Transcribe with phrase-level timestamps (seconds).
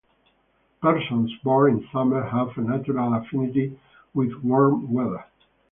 [0.81, 3.79] Persons born in summer have a natural affinity
[4.15, 5.25] with warm weather.